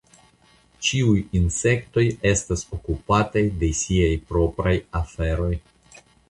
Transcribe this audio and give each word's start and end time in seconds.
Ĉiuj 0.85 1.17
insektoj 1.39 2.05
estas 2.29 2.63
okupataj 2.79 3.45
de 3.65 3.71
siaj 3.83 4.09
propraj 4.33 4.75
aferoj. 5.03 5.53